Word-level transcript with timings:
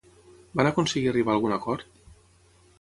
Van 0.61 0.69
aconseguir 0.69 1.11
arribar 1.13 1.35
a 1.37 1.37
algun 1.41 1.55
acord? 1.61 2.05